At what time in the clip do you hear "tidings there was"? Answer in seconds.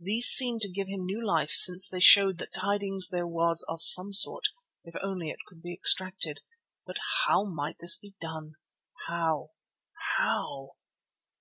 2.52-3.64